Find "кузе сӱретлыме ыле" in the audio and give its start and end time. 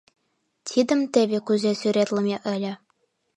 1.47-2.73